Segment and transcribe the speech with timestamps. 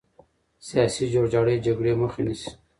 [0.67, 2.49] سیاسي جوړجاړی جګړې مخه نیسي